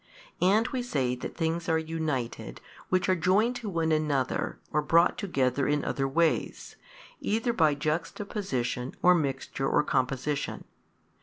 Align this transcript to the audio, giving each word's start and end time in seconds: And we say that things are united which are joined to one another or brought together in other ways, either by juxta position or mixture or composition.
And 0.41 0.67
we 0.69 0.81
say 0.81 1.13
that 1.17 1.37
things 1.37 1.69
are 1.69 1.77
united 1.77 2.59
which 2.89 3.07
are 3.07 3.15
joined 3.15 3.55
to 3.57 3.69
one 3.69 3.91
another 3.91 4.57
or 4.71 4.81
brought 4.81 5.15
together 5.15 5.67
in 5.67 5.85
other 5.85 6.07
ways, 6.07 6.75
either 7.19 7.53
by 7.53 7.75
juxta 7.75 8.25
position 8.25 8.95
or 9.03 9.13
mixture 9.13 9.69
or 9.69 9.83
composition. 9.83 10.63